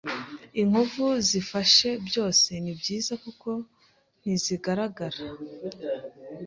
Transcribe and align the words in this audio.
inkovu 0.61 1.05
zifashe 1.27 1.89
byose 2.07 2.49
ni 2.63 2.73
byiza 2.79 3.13
kuko 3.23 3.49
ntizigaragara 4.21 5.23